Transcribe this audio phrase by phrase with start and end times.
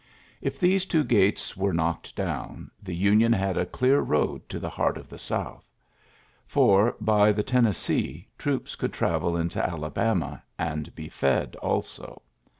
[0.01, 0.41] I ULYSSES S.
[0.41, 4.67] GEANT 55 two gates were knocked down, the Union had a clear road to the
[4.67, 5.69] heart of the South}
[6.53, 12.23] for, by the Tennessee, troops could travel into Alabama, and be fed also.